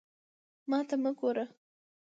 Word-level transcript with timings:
ما 0.69 0.79
ته 0.87 0.95
مه 1.03 1.11
ګوره! 1.19 1.45